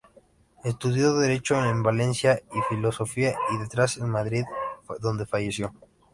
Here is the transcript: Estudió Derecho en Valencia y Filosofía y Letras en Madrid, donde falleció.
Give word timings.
Estudió 0.63 1.13
Derecho 1.13 1.63
en 1.63 1.83
Valencia 1.83 2.41
y 2.55 2.73
Filosofía 2.73 3.35
y 3.53 3.59
Letras 3.61 3.97
en 3.97 4.09
Madrid, 4.09 4.45
donde 4.99 5.27
falleció. 5.27 5.73